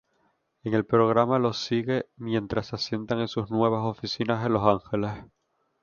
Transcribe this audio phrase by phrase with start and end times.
[0.63, 5.25] El programa los sigue mientras se asientan en sus nuevas oficinas en Los Ángeles.